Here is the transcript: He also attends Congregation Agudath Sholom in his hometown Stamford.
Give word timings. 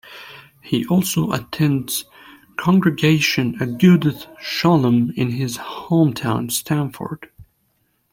He 0.63 0.83
also 0.87 1.31
attends 1.31 2.05
Congregation 2.57 3.53
Agudath 3.59 4.25
Sholom 4.39 5.13
in 5.15 5.29
his 5.29 5.59
hometown 5.59 6.49
Stamford. 6.51 7.29